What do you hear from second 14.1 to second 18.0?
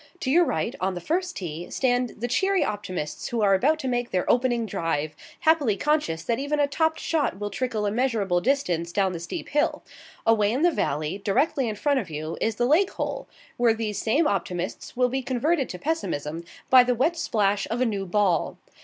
optimists will be converted to pessimism by the wet splash of a